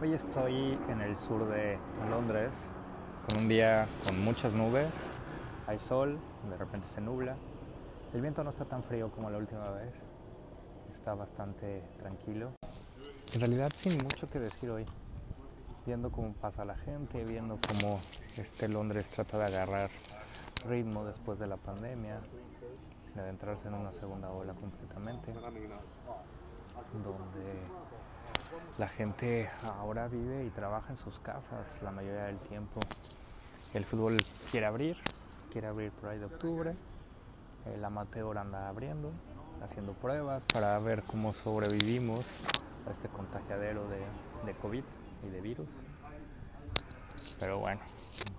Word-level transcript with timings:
Hoy 0.00 0.12
estoy 0.14 0.76
en 0.88 1.00
el 1.00 1.16
sur 1.16 1.48
de 1.48 1.78
Londres 2.10 2.50
con 3.28 3.42
un 3.42 3.48
día 3.48 3.86
con 4.04 4.24
muchas 4.24 4.52
nubes, 4.52 4.92
hay 5.68 5.78
sol, 5.78 6.18
de 6.50 6.56
repente 6.56 6.88
se 6.88 7.00
nubla, 7.00 7.36
el 8.12 8.20
viento 8.20 8.42
no 8.42 8.50
está 8.50 8.64
tan 8.64 8.82
frío 8.82 9.12
como 9.12 9.30
la 9.30 9.38
última 9.38 9.70
vez, 9.70 9.94
está 10.90 11.14
bastante 11.14 11.84
tranquilo. 12.00 12.50
En 13.32 13.40
realidad 13.40 13.70
sin 13.76 14.02
mucho 14.02 14.28
que 14.28 14.40
decir 14.40 14.70
hoy, 14.70 14.86
viendo 15.86 16.10
cómo 16.10 16.32
pasa 16.32 16.64
la 16.64 16.74
gente, 16.74 17.24
viendo 17.24 17.60
cómo 17.68 18.00
este 18.36 18.66
Londres 18.66 19.08
trata 19.08 19.38
de 19.38 19.44
agarrar 19.44 19.88
ritmo 20.68 21.04
después 21.04 21.38
de 21.38 21.46
la 21.46 21.58
pandemia, 21.58 22.18
sin 23.04 23.20
adentrarse 23.20 23.68
en 23.68 23.74
una 23.74 23.92
segunda 23.92 24.30
ola 24.30 24.52
completamente, 24.54 25.32
donde 25.32 25.52
la 28.78 28.88
gente 28.88 29.50
ahora 29.64 30.08
vive 30.08 30.44
y 30.44 30.50
trabaja 30.50 30.90
en 30.90 30.96
sus 30.96 31.18
casas 31.20 31.80
la 31.82 31.90
mayoría 31.90 32.24
del 32.24 32.38
tiempo. 32.38 32.80
El 33.74 33.84
fútbol 33.84 34.18
quiere 34.50 34.66
abrir, 34.66 34.96
quiere 35.50 35.66
abrir 35.68 35.92
por 35.92 36.10
ahí 36.10 36.18
de 36.18 36.26
octubre, 36.26 36.74
el 37.74 37.84
amateur 37.84 38.36
anda 38.38 38.68
abriendo, 38.68 39.12
haciendo 39.62 39.92
pruebas 39.92 40.44
para 40.52 40.78
ver 40.78 41.02
cómo 41.04 41.32
sobrevivimos 41.32 42.26
a 42.86 42.90
este 42.90 43.08
contagiadero 43.08 43.86
de, 43.88 44.54
COVID 44.54 44.84
y 45.24 45.28
de 45.28 45.40
virus. 45.40 45.68
Pero 47.38 47.58
bueno, 47.60 47.80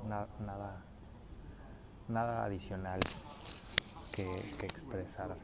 na- 0.07 0.27
nada, 0.45 0.81
nada 2.07 2.43
adicional 2.45 2.99
que 4.11 4.31
expresar. 4.61 5.35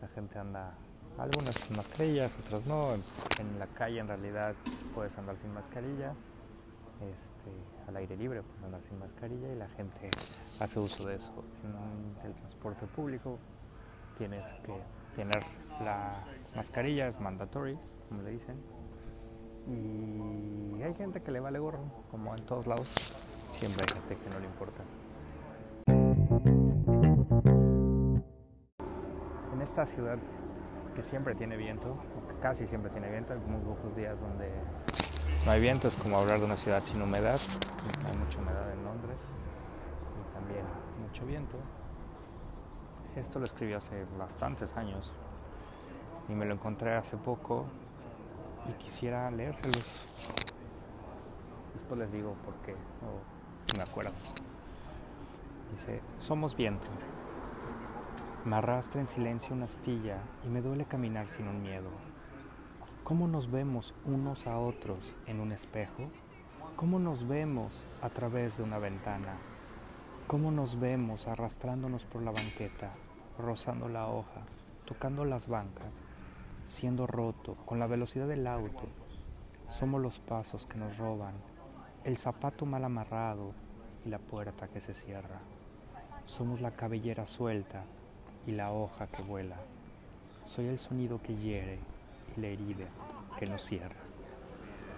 La 0.00 0.08
gente 0.08 0.38
anda, 0.38 0.72
algunas 1.18 1.58
con 1.58 1.76
mascarillas, 1.76 2.36
otras 2.38 2.66
no. 2.66 2.94
En, 2.94 3.58
la 3.58 3.66
calle 3.66 4.00
en 4.00 4.08
realidad 4.08 4.54
puedes 4.94 5.16
andar 5.18 5.36
sin 5.36 5.52
mascarilla. 5.52 6.14
Este, 7.12 7.50
al 7.88 7.96
aire 7.96 8.16
libre 8.16 8.42
puedes 8.42 8.62
andar 8.64 8.82
sin 8.82 8.98
mascarilla 8.98 9.52
y 9.52 9.56
la 9.56 9.68
gente 9.70 10.10
hace 10.60 10.78
uso 10.78 11.06
de 11.06 11.16
eso. 11.16 11.32
En 11.64 12.26
el 12.26 12.34
transporte 12.34 12.86
público 12.86 13.38
tienes 14.18 14.44
que 14.64 14.74
tener 15.16 15.42
la 15.82 16.24
mascarilla, 16.54 17.08
es 17.08 17.20
mandatory, 17.20 17.78
como 18.08 18.22
le 18.22 18.30
dicen. 18.30 18.56
Y 19.66 20.82
hay 20.82 20.94
gente 20.94 21.22
que 21.22 21.30
le 21.30 21.40
vale 21.40 21.58
gorro, 21.58 21.84
como 22.10 22.34
en 22.34 22.44
todos 22.46 22.66
lados. 22.66 22.92
Siempre 23.50 23.84
hay 23.88 23.94
gente 23.94 24.16
que 24.16 24.30
no 24.30 24.40
le 24.40 24.46
importa. 24.46 24.82
En 29.52 29.60
esta 29.60 29.86
ciudad 29.86 30.18
que 30.94 31.02
siempre 31.02 31.34
tiene 31.34 31.56
viento, 31.56 31.96
casi 32.40 32.66
siempre 32.66 32.90
tiene 32.90 33.10
viento, 33.10 33.32
hay 33.32 33.38
muy 33.40 33.60
pocos 33.60 33.96
días 33.96 34.20
donde 34.20 34.50
no 35.44 35.52
hay 35.52 35.60
viento, 35.60 35.88
es 35.88 35.96
como 35.96 36.18
hablar 36.18 36.38
de 36.38 36.44
una 36.44 36.56
ciudad 36.56 36.82
sin 36.84 37.02
humedad. 37.02 37.40
Hay 38.06 38.16
mucha 38.16 38.38
humedad 38.38 38.70
en 38.72 38.84
Londres 38.84 39.18
y 40.20 40.34
también 40.34 40.64
mucho 41.00 41.26
viento. 41.26 41.56
Esto 43.16 43.38
lo 43.38 43.46
escribí 43.46 43.72
hace 43.72 44.04
bastantes 44.18 44.76
años 44.76 45.12
y 46.28 46.32
me 46.32 46.46
lo 46.46 46.54
encontré 46.54 46.94
hace 46.94 47.16
poco 47.16 47.66
y 48.68 48.72
quisiera 48.82 49.30
leérselos. 49.30 49.84
Después 51.74 51.98
les 51.98 52.12
digo 52.12 52.34
por 52.44 52.54
qué, 52.64 52.72
o 52.72 53.70
si 53.70 53.76
me 53.76 53.82
acuerdo. 53.82 54.12
Dice, 55.72 56.00
somos 56.18 56.54
viento. 56.54 56.86
Me 58.44 58.56
arrastra 58.56 59.00
en 59.00 59.06
silencio 59.06 59.54
una 59.54 59.66
astilla 59.66 60.18
y 60.44 60.48
me 60.48 60.62
duele 60.62 60.84
caminar 60.84 61.28
sin 61.28 61.46
un 61.46 61.62
miedo. 61.62 61.88
¿Cómo 63.04 63.28
nos 63.28 63.48
vemos 63.48 63.94
unos 64.04 64.48
a 64.48 64.58
otros 64.58 65.14
en 65.28 65.38
un 65.38 65.52
espejo? 65.52 66.10
¿Cómo 66.74 66.98
nos 66.98 67.28
vemos 67.28 67.84
a 68.02 68.08
través 68.08 68.56
de 68.56 68.64
una 68.64 68.80
ventana? 68.80 69.34
¿Cómo 70.26 70.50
nos 70.50 70.80
vemos 70.80 71.28
arrastrándonos 71.28 72.04
por 72.04 72.22
la 72.22 72.32
banqueta, 72.32 72.90
rozando 73.38 73.88
la 73.88 74.08
hoja, 74.08 74.40
tocando 74.86 75.24
las 75.24 75.46
bancas, 75.46 75.94
siendo 76.66 77.06
roto 77.06 77.54
con 77.64 77.78
la 77.78 77.86
velocidad 77.86 78.26
del 78.26 78.48
auto? 78.48 78.88
Somos 79.68 80.02
los 80.02 80.18
pasos 80.18 80.66
que 80.66 80.78
nos 80.78 80.98
roban, 80.98 81.34
el 82.02 82.16
zapato 82.16 82.66
mal 82.66 82.84
amarrado 82.84 83.52
y 84.04 84.08
la 84.08 84.18
puerta 84.18 84.66
que 84.66 84.80
se 84.80 84.94
cierra. 84.94 85.38
Somos 86.24 86.60
la 86.60 86.72
cabellera 86.72 87.24
suelta 87.24 87.84
y 88.46 88.52
la 88.52 88.72
hoja 88.72 89.06
que 89.06 89.22
vuela. 89.22 89.56
Soy 90.44 90.66
el 90.66 90.78
sonido 90.78 91.20
que 91.22 91.36
hiere 91.36 91.78
y 92.36 92.40
la 92.40 92.48
herida 92.48 92.86
que 93.38 93.46
nos 93.46 93.62
cierra. 93.62 94.00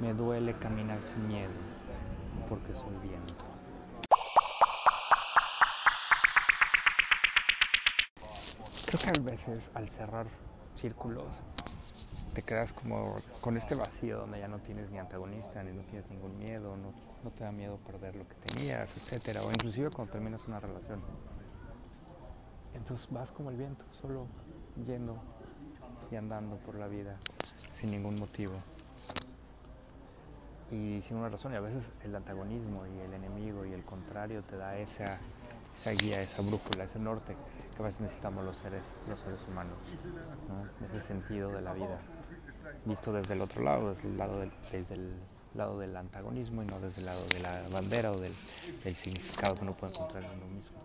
Me 0.01 0.15
duele 0.15 0.55
caminar 0.55 0.99
sin 1.03 1.29
miedo 1.29 1.53
porque 2.49 2.75
soy 2.75 2.95
viento. 3.03 3.45
Creo 8.87 9.13
que 9.13 9.21
a 9.21 9.23
veces 9.23 9.71
al 9.75 9.91
cerrar 9.91 10.27
círculos 10.75 11.35
te 12.33 12.43
quedas 12.43 12.73
como 12.73 13.17
con 13.41 13.57
este 13.57 13.75
vacío 13.75 14.19
donde 14.19 14.41
ya 14.41 14.49
no 14.49 14.59
tienes 14.59 14.91
ni 14.91 14.99
antagonista, 14.99 15.63
ni 15.63 15.73
no 15.73 15.83
tienes 15.83 16.09
ningún 16.11 16.37
miedo, 16.39 16.77
no, 16.77 16.93
no 17.23 17.31
te 17.31 17.45
da 17.45 17.53
miedo 17.53 17.77
perder 17.79 18.17
lo 18.17 18.27
que 18.27 18.35
tenías, 18.35 18.97
etcétera, 18.97 19.43
o 19.43 19.51
inclusive 19.51 19.91
cuando 19.91 20.13
terminas 20.13 20.41
una 20.49 20.59
relación. 20.59 21.01
Entonces 22.75 23.09
vas 23.11 23.31
como 23.31 23.51
el 23.51 23.57
viento, 23.57 23.85
solo 24.01 24.27
yendo 24.87 25.17
y 26.11 26.17
andando 26.17 26.57
por 26.57 26.75
la 26.75 26.89
vida 26.89 27.17
sin 27.71 27.91
ningún 27.91 28.19
motivo 28.19 28.55
y 30.71 31.03
sin 31.03 31.17
una 31.17 31.29
razón. 31.29 31.53
Y 31.53 31.57
a 31.57 31.61
veces 31.61 31.85
el 32.03 32.15
antagonismo 32.15 32.87
y 32.87 33.01
el 33.01 33.13
enemigo 33.13 33.65
y 33.65 33.73
el 33.73 33.83
contrario 33.83 34.43
te 34.43 34.57
da 34.57 34.77
esa, 34.77 35.19
guía, 36.01 36.23
esa 36.23 36.43
brújula, 36.43 36.85
ese 36.85 36.99
norte 36.99 37.37
que 37.77 37.83
a 37.83 37.87
veces 37.87 38.01
necesitamos 38.01 38.45
los 38.45 38.57
seres, 38.57 38.83
los 39.09 39.21
seres 39.21 39.41
humanos, 39.49 39.77
¿no? 40.49 40.87
ese 40.87 41.01
sentido 41.07 41.51
de 41.51 41.63
la 41.63 41.75
vida, 41.75 41.99
visto 42.85 43.13
desde 43.13 43.35
el 43.35 43.41
otro 43.41 43.63
lado, 43.63 43.91
desde 43.91 44.09
el 44.09 44.17
lado 44.17 44.41
del, 44.41 44.53
desde 44.71 44.95
el 44.95 45.15
lado 45.55 45.79
del 45.79 45.97
antagonismo 45.97 46.63
y 46.63 46.67
no 46.67 46.81
desde 46.81 47.01
el 47.01 47.07
lado 47.07 47.25
de 47.29 47.41
la 47.41 47.63
bandera 47.73 48.13
o 48.13 48.19
del, 48.19 48.33
del 48.85 48.95
significado 48.95 49.55
que 49.57 49.63
uno 49.63 49.75
puede 49.75 49.93
encontrar 49.93 50.23
en 50.25 50.31
uno 50.31 50.47
mismo. 50.47 50.79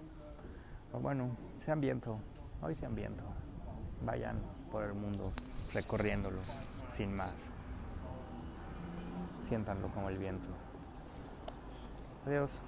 Pero 0.91 1.01
bueno, 1.01 1.29
sean 1.57 1.79
viento, 1.81 2.19
hoy 2.61 2.73
sean 2.73 2.95
viento, 2.95 3.23
vayan 4.03 4.39
por 4.71 4.83
el 4.83 4.93
mundo 4.93 5.31
recorriéndolo 5.73 6.39
sin 6.91 7.15
más. 7.15 7.33
Siéntanlo 9.47 9.87
como 9.89 10.09
el 10.09 10.17
viento. 10.17 10.47
Adiós, 12.25 12.61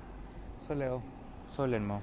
soy 0.59 0.77
Leo, 0.77 1.01
soy 1.49 1.69
Lenmo. 1.69 2.01